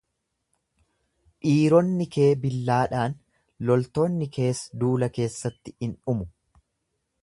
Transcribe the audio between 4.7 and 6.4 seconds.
duula keessatti in dhumu.